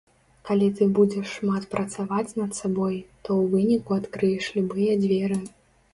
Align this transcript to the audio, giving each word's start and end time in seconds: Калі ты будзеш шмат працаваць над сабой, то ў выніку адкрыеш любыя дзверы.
Калі 0.47 0.69
ты 0.79 0.87
будзеш 0.99 1.27
шмат 1.33 1.67
працаваць 1.75 2.35
над 2.39 2.51
сабой, 2.61 2.97
то 3.23 3.29
ў 3.41 3.43
выніку 3.53 3.91
адкрыеш 4.01 4.45
любыя 4.57 5.01
дзверы. 5.07 5.43